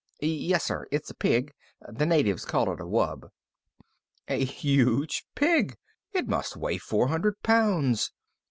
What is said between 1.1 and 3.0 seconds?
a pig. The natives call it a